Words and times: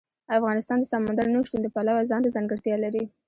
افغانستان 0.37 0.77
د 0.81 0.85
سمندر 0.93 1.25
نه 1.33 1.39
شتون 1.47 1.59
د 1.63 1.67
پلوه 1.75 2.07
ځانته 2.11 2.29
ځانګړتیا 2.35 2.75
لري. 2.83 3.03